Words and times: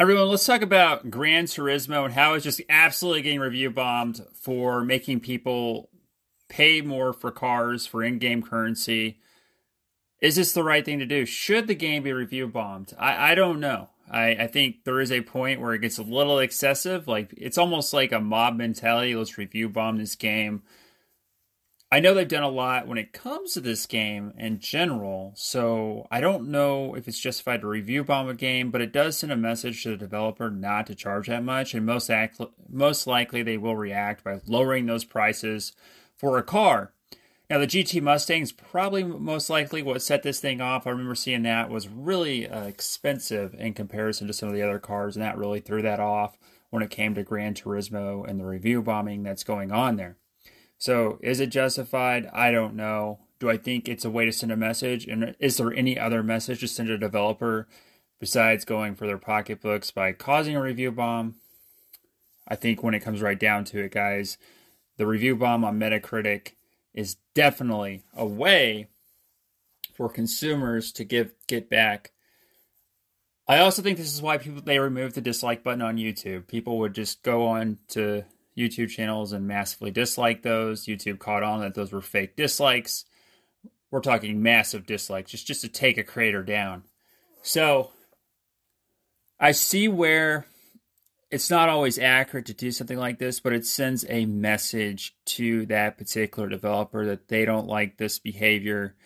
Everyone, 0.00 0.28
let's 0.28 0.46
talk 0.46 0.62
about 0.62 1.10
Gran 1.10 1.44
Turismo 1.44 2.06
and 2.06 2.14
how 2.14 2.32
it's 2.32 2.42
just 2.42 2.62
absolutely 2.70 3.20
getting 3.20 3.38
review 3.38 3.70
bombed 3.70 4.22
for 4.32 4.82
making 4.82 5.20
people 5.20 5.90
pay 6.48 6.80
more 6.80 7.12
for 7.12 7.30
cars 7.30 7.84
for 7.84 8.02
in 8.02 8.18
game 8.18 8.42
currency. 8.42 9.18
Is 10.22 10.36
this 10.36 10.54
the 10.54 10.64
right 10.64 10.82
thing 10.82 11.00
to 11.00 11.04
do? 11.04 11.26
Should 11.26 11.66
the 11.66 11.74
game 11.74 12.02
be 12.02 12.14
review 12.14 12.48
bombed? 12.48 12.94
I, 12.98 13.32
I 13.32 13.34
don't 13.34 13.60
know. 13.60 13.90
I, 14.10 14.28
I 14.30 14.46
think 14.46 14.84
there 14.84 15.02
is 15.02 15.12
a 15.12 15.20
point 15.20 15.60
where 15.60 15.74
it 15.74 15.82
gets 15.82 15.98
a 15.98 16.02
little 16.02 16.38
excessive. 16.38 17.06
Like 17.06 17.34
it's 17.36 17.58
almost 17.58 17.92
like 17.92 18.10
a 18.10 18.20
mob 18.20 18.56
mentality. 18.56 19.14
Let's 19.14 19.36
review 19.36 19.68
bomb 19.68 19.98
this 19.98 20.14
game. 20.14 20.62
I 21.92 21.98
know 21.98 22.14
they've 22.14 22.28
done 22.28 22.44
a 22.44 22.48
lot 22.48 22.86
when 22.86 22.98
it 22.98 23.12
comes 23.12 23.54
to 23.54 23.60
this 23.60 23.84
game 23.84 24.32
in 24.38 24.60
general, 24.60 25.32
so 25.34 26.06
I 26.08 26.20
don't 26.20 26.48
know 26.48 26.94
if 26.94 27.08
it's 27.08 27.18
justified 27.18 27.62
to 27.62 27.66
review 27.66 28.04
bomb 28.04 28.28
a 28.28 28.34
game, 28.34 28.70
but 28.70 28.80
it 28.80 28.92
does 28.92 29.18
send 29.18 29.32
a 29.32 29.36
message 29.36 29.82
to 29.82 29.90
the 29.90 29.96
developer 29.96 30.50
not 30.50 30.86
to 30.86 30.94
charge 30.94 31.26
that 31.26 31.42
much, 31.42 31.74
and 31.74 31.84
most 31.84 32.08
act- 32.08 32.40
most 32.68 33.08
likely 33.08 33.42
they 33.42 33.58
will 33.58 33.74
react 33.74 34.22
by 34.22 34.40
lowering 34.46 34.86
those 34.86 35.04
prices 35.04 35.72
for 36.16 36.38
a 36.38 36.44
car. 36.44 36.92
Now 37.50 37.58
the 37.58 37.66
GT 37.66 38.00
Mustang 38.00 38.42
is 38.42 38.52
probably 38.52 39.02
most 39.02 39.50
likely 39.50 39.82
what 39.82 40.00
set 40.00 40.22
this 40.22 40.38
thing 40.38 40.60
off. 40.60 40.86
I 40.86 40.90
remember 40.90 41.16
seeing 41.16 41.42
that 41.42 41.70
was 41.70 41.88
really 41.88 42.48
uh, 42.48 42.66
expensive 42.66 43.52
in 43.54 43.74
comparison 43.74 44.28
to 44.28 44.32
some 44.32 44.48
of 44.48 44.54
the 44.54 44.62
other 44.62 44.78
cars, 44.78 45.16
and 45.16 45.24
that 45.24 45.36
really 45.36 45.58
threw 45.58 45.82
that 45.82 45.98
off 45.98 46.38
when 46.70 46.84
it 46.84 46.90
came 46.90 47.16
to 47.16 47.24
Gran 47.24 47.54
Turismo 47.54 48.24
and 48.28 48.38
the 48.38 48.44
review 48.44 48.80
bombing 48.80 49.24
that's 49.24 49.42
going 49.42 49.72
on 49.72 49.96
there. 49.96 50.18
So 50.80 51.18
is 51.22 51.40
it 51.40 51.50
justified? 51.50 52.28
I 52.32 52.50
don't 52.50 52.74
know. 52.74 53.20
Do 53.38 53.50
I 53.50 53.58
think 53.58 53.86
it's 53.86 54.06
a 54.06 54.10
way 54.10 54.24
to 54.24 54.32
send 54.32 54.50
a 54.50 54.56
message? 54.56 55.06
And 55.06 55.36
is 55.38 55.58
there 55.58 55.72
any 55.72 55.98
other 55.98 56.22
message 56.22 56.60
to 56.60 56.68
send 56.68 56.88
a 56.88 56.96
developer 56.96 57.68
besides 58.18 58.64
going 58.64 58.94
for 58.94 59.06
their 59.06 59.18
pocketbooks 59.18 59.90
by 59.90 60.12
causing 60.12 60.56
a 60.56 60.62
review 60.62 60.90
bomb? 60.90 61.36
I 62.48 62.56
think 62.56 62.82
when 62.82 62.94
it 62.94 63.00
comes 63.00 63.20
right 63.20 63.38
down 63.38 63.66
to 63.66 63.84
it, 63.84 63.92
guys, 63.92 64.38
the 64.96 65.06
review 65.06 65.36
bomb 65.36 65.64
on 65.64 65.78
Metacritic 65.78 66.52
is 66.94 67.16
definitely 67.34 68.02
a 68.16 68.24
way 68.24 68.88
for 69.94 70.08
consumers 70.08 70.92
to 70.92 71.04
give 71.04 71.34
get 71.46 71.68
back. 71.68 72.12
I 73.46 73.58
also 73.58 73.82
think 73.82 73.98
this 73.98 74.14
is 74.14 74.22
why 74.22 74.38
people 74.38 74.62
they 74.62 74.78
removed 74.78 75.14
the 75.14 75.20
dislike 75.20 75.62
button 75.62 75.82
on 75.82 75.98
YouTube. 75.98 76.46
People 76.46 76.78
would 76.78 76.94
just 76.94 77.22
go 77.22 77.46
on 77.46 77.78
to 77.88 78.24
YouTube 78.56 78.90
channels 78.90 79.32
and 79.32 79.46
massively 79.46 79.90
dislike 79.90 80.42
those. 80.42 80.86
YouTube 80.86 81.18
caught 81.18 81.42
on 81.42 81.60
that 81.60 81.74
those 81.74 81.92
were 81.92 82.00
fake 82.00 82.36
dislikes. 82.36 83.04
We're 83.90 84.00
talking 84.00 84.42
massive 84.42 84.86
dislikes, 84.86 85.30
just 85.30 85.46
just 85.46 85.62
to 85.62 85.68
take 85.68 85.98
a 85.98 86.04
creator 86.04 86.42
down. 86.42 86.84
So 87.42 87.90
I 89.38 89.52
see 89.52 89.88
where 89.88 90.46
it's 91.30 91.50
not 91.50 91.68
always 91.68 91.98
accurate 91.98 92.46
to 92.46 92.54
do 92.54 92.72
something 92.72 92.98
like 92.98 93.18
this, 93.18 93.40
but 93.40 93.52
it 93.52 93.64
sends 93.64 94.04
a 94.08 94.26
message 94.26 95.14
to 95.24 95.64
that 95.66 95.96
particular 95.96 96.48
developer 96.48 97.06
that 97.06 97.28
they 97.28 97.44
don't 97.44 97.68
like 97.68 97.96
this 97.96 98.18
behavior. 98.18 98.96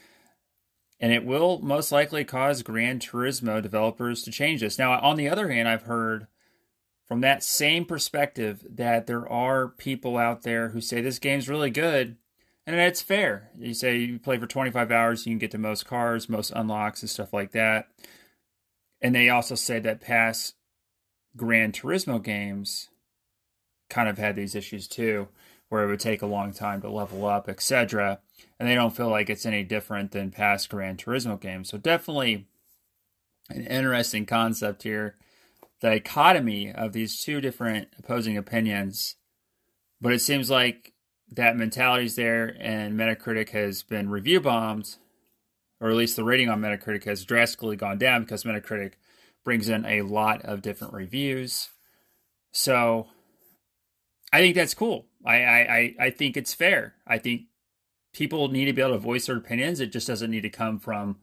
And 0.99 1.13
it 1.13 1.25
will 1.25 1.61
most 1.61 1.93
likely 1.93 2.25
cause 2.25 2.63
Gran 2.63 2.99
Turismo 2.99 3.61
developers 3.63 4.23
to 4.23 4.31
change 4.31 4.61
this. 4.61 4.79
Now, 4.79 4.99
on 5.01 5.17
the 5.17 5.29
other 5.29 5.51
hand, 5.51 5.69
I've 5.69 5.83
heard 5.83 6.27
from 7.07 7.21
that 7.21 7.43
same 7.43 7.85
perspective 7.85 8.65
that 8.69 9.07
there 9.07 9.29
are 9.29 9.69
people 9.69 10.17
out 10.17 10.43
there 10.43 10.71
who 10.71 10.81
say 10.81 11.01
this 11.01 11.19
game's 11.19 11.49
really 11.49 11.71
good 11.71 12.17
and 12.67 12.77
it's 12.77 13.03
fair. 13.03 13.51
You 13.59 13.75
say 13.75 13.99
you 13.99 14.19
play 14.19 14.39
for 14.39 14.47
25 14.47 14.91
hours, 14.91 15.27
you 15.27 15.33
can 15.33 15.39
get 15.39 15.51
to 15.51 15.59
most 15.59 15.87
cars, 15.87 16.29
most 16.29 16.51
unlocks, 16.51 17.03
and 17.03 17.11
stuff 17.11 17.33
like 17.33 17.53
that. 17.53 17.89
And 19.03 19.15
they 19.15 19.29
also 19.29 19.55
say 19.55 19.81
that 19.81 20.01
past 20.01 20.55
Gran 21.37 21.73
Turismo 21.73 22.23
games 22.23 22.89
kind 23.91 24.09
of 24.09 24.17
had 24.17 24.35
these 24.35 24.55
issues 24.55 24.89
too, 24.89 25.29
where 25.69 25.85
it 25.85 25.89
would 25.89 26.01
take 26.01 26.23
a 26.23 26.27
long 26.27 26.55
time 26.55 26.81
to 26.81 26.91
level 26.91 27.27
up, 27.27 27.51
etc. 27.51 28.21
And 28.59 28.67
they 28.67 28.75
don't 28.75 28.97
feel 28.97 29.11
like 29.11 29.29
it's 29.29 29.45
any 29.45 29.63
different 29.63 30.13
than 30.13 30.31
past 30.31 30.71
Gran 30.71 30.97
Turismo 30.97 31.39
games. 31.39 31.69
So 31.69 31.77
definitely 31.77 32.47
an 33.51 33.67
interesting 33.67 34.25
concept 34.25 34.85
here 34.85 35.17
dichotomy 35.85 36.73
of 36.73 36.95
these 36.95 37.21
two 37.21 37.43
different 37.43 37.89
opposing 37.99 38.39
opinions. 38.39 39.17
But 40.01 40.15
it 40.15 40.21
seems 40.21 40.49
like 40.49 40.95
that 41.31 41.59
mentality 41.59 42.07
is 42.07 42.17
there, 42.17 42.57
and 42.59 42.99
Metacritic 42.99 43.51
has 43.51 43.83
been 43.83 44.09
review 44.09 44.41
bombed, 44.41 44.97
or 45.81 45.91
at 45.91 45.97
least 45.97 46.17
the 46.17 46.25
rating 46.25 46.49
on 46.49 46.63
Metacritic 46.63 47.05
has 47.05 47.27
drastically 47.27 47.77
gone 47.77 47.99
down 47.99 48.23
because 48.23 48.45
Metacritic 48.45 48.93
brings 49.45 49.69
in 49.69 49.85
a 49.85 50.01
lot 50.01 50.41
of 50.43 50.63
different 50.63 50.95
reviews. 50.95 51.69
So 52.51 53.09
I 54.33 54.39
think 54.39 54.55
that's 54.55 54.73
cool. 54.73 55.05
I, 55.23 55.37
I, 55.37 55.95
I 56.01 56.11
think 56.11 56.39
it's 56.39 56.55
fair. 56.55 56.95
I 57.07 57.19
think 57.19 57.43
people 58.15 58.49
need 58.49 58.65
to 58.67 58.73
be 58.73 58.81
able 58.81 58.93
to 58.93 58.99
voice 58.99 59.27
their 59.27 59.37
opinions. 59.37 59.81
It 59.81 59.93
just 59.93 60.07
doesn't 60.07 60.31
need 60.31 60.45
to 60.45 60.51
come 60.51 60.79
from 60.79 61.19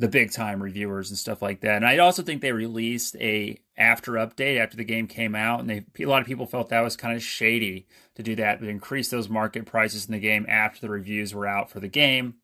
the 0.00 0.08
big 0.08 0.32
time 0.32 0.62
reviewers 0.62 1.10
and 1.10 1.18
stuff 1.18 1.42
like 1.42 1.60
that. 1.60 1.76
And 1.76 1.86
I 1.86 1.98
also 1.98 2.22
think 2.22 2.40
they 2.40 2.52
released 2.52 3.16
a 3.16 3.60
after 3.76 4.12
update 4.12 4.58
after 4.58 4.74
the 4.74 4.82
game 4.84 5.06
came 5.06 5.34
out, 5.34 5.60
and 5.60 5.68
they 5.68 5.84
a 6.02 6.08
lot 6.08 6.22
of 6.22 6.26
people 6.26 6.46
felt 6.46 6.70
that 6.70 6.80
was 6.80 6.96
kind 6.96 7.14
of 7.14 7.22
shady 7.22 7.86
to 8.14 8.22
do 8.22 8.34
that, 8.36 8.60
but 8.60 8.68
increase 8.70 9.10
those 9.10 9.28
market 9.28 9.66
prices 9.66 10.06
in 10.06 10.12
the 10.12 10.18
game 10.18 10.46
after 10.48 10.80
the 10.80 10.88
reviews 10.88 11.34
were 11.34 11.46
out 11.46 11.70
for 11.70 11.80
the 11.80 11.88
game. 11.88 12.36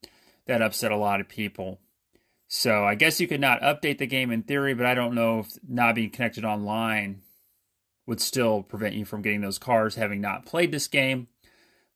That 0.47 0.61
upset 0.61 0.93
a 0.93 0.99
lot 0.99 1.23
of 1.23 1.31
people. 1.31 1.81
So 2.47 2.85
I 2.85 2.95
guess 2.95 3.23
you 3.23 3.27
could 3.27 3.41
not 3.41 3.63
update 3.63 3.99
the 3.99 4.07
game 4.07 4.31
in 4.31 4.43
theory, 4.43 4.75
but 4.75 4.85
I 4.85 4.95
don't 4.95 5.15
know 5.15 5.41
if 5.41 5.49
not 5.67 5.95
being 5.95 6.11
connected 6.11 6.45
online 6.45 7.23
would 8.07 8.21
still 8.21 8.63
prevent 8.63 8.95
you 8.95 9.07
from 9.07 9.23
getting 9.23 9.41
those 9.41 9.59
cars 9.59 9.95
having 9.95 10.21
not 10.21 10.45
played 10.45 10.73
this 10.73 10.89
game. 10.89 11.29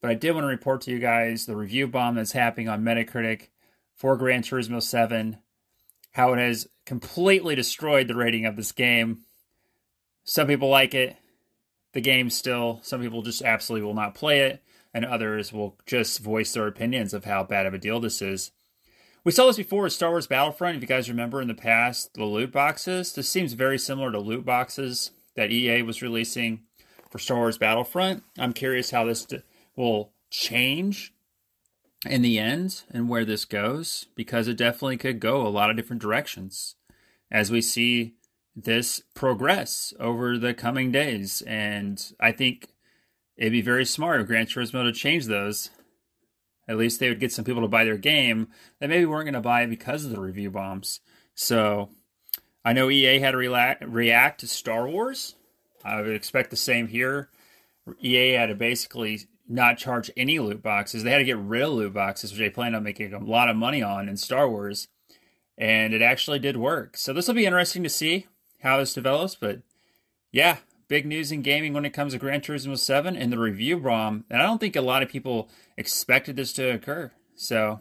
But 0.01 0.11
I 0.11 0.15
did 0.15 0.33
want 0.33 0.45
to 0.45 0.49
report 0.49 0.81
to 0.83 0.91
you 0.91 0.99
guys 0.99 1.45
the 1.45 1.55
review 1.55 1.87
bomb 1.87 2.15
that's 2.15 2.33
happening 2.33 2.71
on 2.71 2.83
Metacritic 2.83 3.49
for 3.95 4.17
Gran 4.17 4.43
Turismo 4.43 4.83
7 4.83 5.37
how 6.13 6.33
it 6.33 6.39
has 6.39 6.69
completely 6.85 7.55
destroyed 7.55 8.09
the 8.09 8.17
rating 8.17 8.47
of 8.47 8.57
this 8.57 8.73
game. 8.73 9.21
Some 10.25 10.49
people 10.49 10.69
like 10.69 10.95
it. 10.95 11.17
The 11.93 12.01
game 12.01 12.31
still, 12.31 12.81
some 12.83 13.01
people 13.01 13.23
just 13.23 13.43
absolutely 13.43 13.85
will 13.85 13.95
not 13.95 14.15
play 14.15 14.41
it, 14.41 14.63
and 14.95 15.05
others 15.05 15.53
will 15.53 15.77
just 15.87 16.21
voice 16.21 16.53
their 16.53 16.69
opinions 16.69 17.13
of 17.13 17.25
how 17.25 17.43
bad 17.43 17.67
of 17.67 17.75
a 17.75 17.79
deal 17.79 17.99
this 17.99 18.23
is. 18.23 18.53
We 19.23 19.33
saw 19.33 19.47
this 19.47 19.57
before 19.57 19.83
with 19.83 19.93
Star 19.93 20.11
Wars 20.11 20.27
Battlefront. 20.27 20.77
If 20.77 20.83
you 20.83 20.89
guys 20.89 21.09
remember 21.11 21.43
in 21.43 21.49
the 21.49 21.55
past, 21.55 22.15
the 22.15 22.25
loot 22.25 22.53
boxes. 22.53 23.13
This 23.13 23.29
seems 23.29 23.53
very 23.53 23.79
similar 23.79 24.11
to 24.13 24.19
loot 24.19 24.47
boxes 24.47 25.11
that 25.35 25.51
EA 25.51 25.83
was 25.83 26.01
releasing 26.01 26.61
for 27.11 27.19
Star 27.19 27.39
Wars 27.39 27.59
Battlefront. 27.59 28.23
I'm 28.39 28.53
curious 28.53 28.93
how 28.93 29.05
this 29.05 29.27
will 29.77 30.13
change 30.31 31.13
in 32.07 32.23
the 32.23 32.39
end 32.39 32.83
and 32.91 33.09
where 33.09 33.25
this 33.25 33.45
goes 33.45 34.07
because 34.15 34.49
it 34.49 34.57
definitely 34.57 34.97
could 34.97 35.21
go 35.21 35.47
a 35.47 35.49
lot 35.49 35.71
of 35.71 35.77
different 35.77 36.03
directions 36.03 36.77
as 37.31 37.51
we 37.51 37.61
see 37.61 38.15
this 38.57 39.03
progress 39.15 39.93
over 40.01 40.39
the 40.39 40.55
coming 40.55 40.91
days. 40.91 41.43
And 41.43 42.13
I 42.19 42.33
think 42.33 42.69
it'd 43.37 43.53
be 43.53 43.63
very 43.63 43.85
smart 43.85 44.21
of 44.21 44.27
Gran 44.27 44.47
Turismo 44.47 44.83
to 44.85 44.93
change 44.93 45.27
those. 45.27 45.71
At 46.69 46.77
least 46.79 47.01
they 47.01 47.09
would 47.09 47.21
get 47.21 47.33
some 47.33 47.45
people 47.45 47.63
to 47.63 47.69
buy 47.69 47.85
their 47.85 47.99
game 47.99 48.49
that 48.79 48.89
maybe 48.89 49.07
weren't 49.07 49.27
going 49.27 49.35
to 49.35 49.41
buy 49.41 49.67
because 49.67 50.05
of 50.05 50.11
the 50.11 50.21
review 50.21 50.51
bombs. 50.51 51.01
So 51.35 51.91
I 52.65 52.73
know 52.73 52.91
EA 52.91 53.19
had 53.19 53.33
to 53.33 53.39
react 53.39 54.41
to 54.41 54.47
Star 54.47 54.89
Wars. 54.89 55.35
I 55.85 56.01
would 56.01 56.15
expect 56.15 56.51
the 56.51 56.57
same 56.57 56.89
here. 56.89 57.29
EA 58.03 58.33
had 58.33 58.47
to 58.47 58.55
basically 58.55 59.27
not 59.51 59.79
charge 59.79 60.11
any 60.17 60.39
loot 60.39 60.63
boxes. 60.63 61.03
They 61.03 61.11
had 61.11 61.19
to 61.19 61.25
get 61.25 61.39
rid 61.39 61.63
of 61.63 61.73
loot 61.73 61.93
boxes, 61.93 62.31
which 62.31 62.39
they 62.39 62.51
planned 62.51 62.77
on 62.77 62.83
making 62.83 63.13
a 63.13 63.19
lot 63.19 63.49
of 63.49 63.57
money 63.57 63.83
on 63.83 64.09
in 64.09 64.17
Star 64.17 64.49
Wars. 64.49 64.89
And 65.59 65.93
it 65.93 66.01
actually 66.01 66.39
did 66.39 66.57
work. 66.57 66.97
So 66.97 67.13
this 67.13 67.27
will 67.27 67.35
be 67.35 67.47
interesting 67.47 67.83
to 67.83 67.91
see 67.91 68.27
how 68.63 68.79
this 68.79 68.95
develops. 68.95 69.35
But 69.35 69.61
yeah, 70.33 70.59
big 70.89 71.05
news 71.05 71.33
in 71.33 71.43
gaming 71.43 71.75
when 71.75 71.85
it 71.85 71.93
comes 71.93 72.13
to 72.13 72.19
Gran 72.19 72.41
Turismo 72.41 72.79
7 72.79 73.17
and 73.17 73.33
the 73.33 73.39
review 73.39 73.79
bomb. 73.79 74.25
And 74.31 74.41
I 74.41 74.47
don't 74.47 74.59
think 74.59 74.77
a 74.77 74.81
lot 74.81 75.03
of 75.03 75.09
people 75.09 75.51
expected 75.77 76.37
this 76.37 76.53
to 76.55 76.73
occur. 76.73 77.11
So 77.35 77.81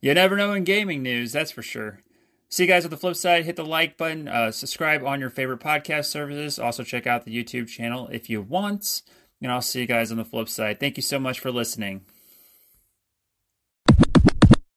you 0.00 0.14
never 0.14 0.36
know 0.36 0.54
in 0.54 0.64
gaming 0.64 1.02
news, 1.02 1.32
that's 1.32 1.52
for 1.52 1.62
sure. 1.62 2.00
See 2.48 2.64
you 2.64 2.68
guys 2.68 2.84
on 2.84 2.90
the 2.90 2.96
flip 2.96 3.14
side. 3.14 3.44
Hit 3.44 3.54
the 3.54 3.64
like 3.64 3.96
button, 3.96 4.26
uh, 4.26 4.50
subscribe 4.50 5.04
on 5.04 5.20
your 5.20 5.30
favorite 5.30 5.60
podcast 5.60 6.06
services. 6.06 6.58
Also, 6.58 6.82
check 6.82 7.06
out 7.06 7.24
the 7.24 7.36
YouTube 7.36 7.68
channel 7.68 8.08
if 8.10 8.28
you 8.28 8.42
want. 8.42 9.02
And 9.42 9.50
I'll 9.50 9.62
see 9.62 9.80
you 9.80 9.86
guys 9.86 10.10
on 10.10 10.18
the 10.18 10.24
flip 10.24 10.48
side. 10.48 10.80
Thank 10.80 10.96
you 10.96 11.02
so 11.02 11.18
much 11.18 11.40
for 11.40 11.50
listening. 11.50 12.02